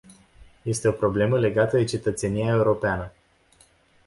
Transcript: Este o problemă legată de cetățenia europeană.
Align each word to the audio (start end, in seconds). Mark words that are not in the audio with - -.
Este 0.65 0.87
o 0.87 0.91
problemă 0.91 1.39
legată 1.39 1.77
de 1.77 1.83
cetățenia 1.83 2.51
europeană. 2.53 3.11